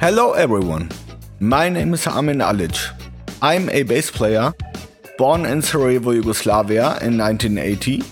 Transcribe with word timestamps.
Hello 0.00 0.32
everyone, 0.32 0.88
my 1.40 1.68
name 1.68 1.92
is 1.92 2.06
Armin 2.06 2.38
Alic. 2.38 2.74
I'm 3.42 3.68
a 3.68 3.82
bass 3.82 4.10
player, 4.10 4.54
born 5.18 5.44
in 5.44 5.60
Sarajevo, 5.60 6.12
Yugoslavia 6.12 6.96
in 7.02 7.18
1980 7.18 8.02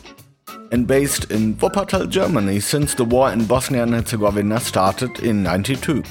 and 0.70 0.86
based 0.86 1.30
in 1.30 1.54
Wuppertal, 1.54 2.10
Germany 2.10 2.60
since 2.60 2.92
the 2.92 3.06
war 3.06 3.32
in 3.32 3.46
Bosnia 3.46 3.84
and 3.84 3.94
Herzegovina 3.94 4.60
started 4.60 5.20
in 5.20 5.42
92. 5.42 6.02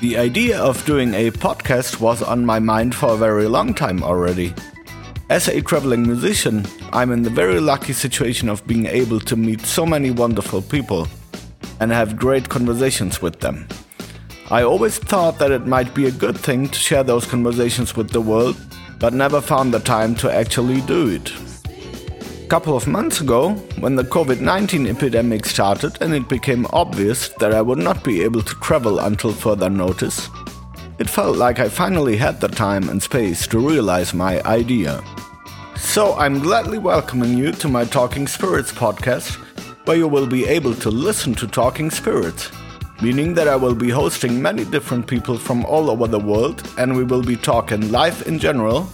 The 0.00 0.18
idea 0.18 0.60
of 0.60 0.86
doing 0.86 1.14
a 1.14 1.32
podcast 1.32 1.98
was 1.98 2.22
on 2.22 2.46
my 2.46 2.60
mind 2.60 2.94
for 2.94 3.14
a 3.14 3.16
very 3.16 3.48
long 3.48 3.74
time 3.74 4.04
already. 4.04 4.54
As 5.30 5.48
a 5.48 5.62
traveling 5.62 6.04
musician, 6.04 6.64
I'm 6.92 7.10
in 7.10 7.22
the 7.22 7.28
very 7.28 7.58
lucky 7.58 7.92
situation 7.92 8.48
of 8.48 8.64
being 8.68 8.86
able 8.86 9.18
to 9.18 9.34
meet 9.34 9.62
so 9.62 9.84
many 9.84 10.12
wonderful 10.12 10.62
people 10.62 11.08
and 11.80 11.90
have 11.90 12.16
great 12.16 12.48
conversations 12.48 13.20
with 13.20 13.40
them. 13.40 13.66
I 14.50 14.62
always 14.62 14.98
thought 14.98 15.38
that 15.38 15.52
it 15.52 15.66
might 15.66 15.94
be 15.94 16.04
a 16.04 16.10
good 16.10 16.36
thing 16.36 16.68
to 16.68 16.78
share 16.78 17.02
those 17.02 17.24
conversations 17.24 17.96
with 17.96 18.10
the 18.10 18.20
world, 18.20 18.56
but 18.98 19.14
never 19.14 19.40
found 19.40 19.72
the 19.72 19.78
time 19.78 20.14
to 20.16 20.30
actually 20.30 20.82
do 20.82 21.08
it. 21.08 21.32
A 22.44 22.46
couple 22.48 22.76
of 22.76 22.86
months 22.86 23.22
ago, 23.22 23.54
when 23.80 23.96
the 23.96 24.04
COVID 24.04 24.40
19 24.40 24.86
epidemic 24.86 25.46
started 25.46 25.96
and 26.02 26.12
it 26.12 26.28
became 26.28 26.66
obvious 26.74 27.28
that 27.40 27.54
I 27.54 27.62
would 27.62 27.78
not 27.78 28.04
be 28.04 28.22
able 28.22 28.42
to 28.42 28.54
travel 28.56 28.98
until 28.98 29.32
further 29.32 29.70
notice, 29.70 30.28
it 30.98 31.08
felt 31.08 31.38
like 31.38 31.58
I 31.58 31.70
finally 31.70 32.18
had 32.18 32.42
the 32.42 32.48
time 32.48 32.90
and 32.90 33.02
space 33.02 33.46
to 33.46 33.58
realize 33.58 34.12
my 34.12 34.42
idea. 34.42 35.02
So 35.76 36.12
I'm 36.18 36.40
gladly 36.40 36.76
welcoming 36.76 37.38
you 37.38 37.52
to 37.52 37.68
my 37.68 37.86
Talking 37.86 38.26
Spirits 38.26 38.72
podcast, 38.72 39.36
where 39.86 39.96
you 39.96 40.06
will 40.06 40.26
be 40.26 40.44
able 40.44 40.74
to 40.74 40.90
listen 40.90 41.34
to 41.36 41.46
Talking 41.46 41.90
Spirits 41.90 42.50
meaning 43.02 43.34
that 43.34 43.48
I 43.48 43.56
will 43.56 43.74
be 43.74 43.90
hosting 43.90 44.40
many 44.40 44.64
different 44.64 45.06
people 45.06 45.36
from 45.36 45.64
all 45.64 45.90
over 45.90 46.06
the 46.06 46.18
world 46.18 46.68
and 46.78 46.96
we 46.96 47.04
will 47.04 47.22
be 47.22 47.36
talking 47.36 47.90
life 47.90 48.26
in 48.26 48.38
general 48.38 48.88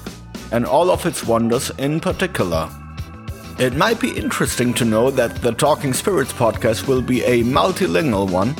and 0.52 0.66
all 0.66 0.90
of 0.90 1.06
its 1.06 1.24
wonders 1.24 1.70
in 1.78 2.00
particular. 2.00 2.68
It 3.58 3.74
might 3.74 4.00
be 4.00 4.16
interesting 4.16 4.72
to 4.74 4.84
know 4.84 5.10
that 5.10 5.42
the 5.42 5.52
Talking 5.52 5.92
Spirits 5.92 6.32
podcast 6.32 6.88
will 6.88 7.02
be 7.02 7.22
a 7.24 7.44
multilingual 7.44 8.30
one, 8.30 8.56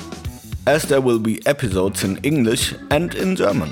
as 0.67 0.83
there 0.83 1.01
will 1.01 1.19
be 1.19 1.45
episodes 1.47 2.05
in 2.05 2.19
English 2.19 2.75
and 2.91 3.15
in 3.15 3.35
German. 3.35 3.71